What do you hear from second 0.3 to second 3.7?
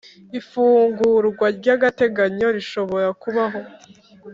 Ifungurwa ry ‘agateganyo rishobora kubaho.